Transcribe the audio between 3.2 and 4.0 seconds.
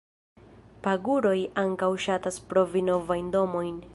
domojn.